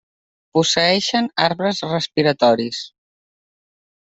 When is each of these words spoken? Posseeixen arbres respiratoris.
Posseeixen 0.57 1.29
arbres 1.49 1.83
respiratoris. 1.93 2.81